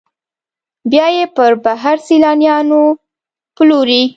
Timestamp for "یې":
1.15-1.25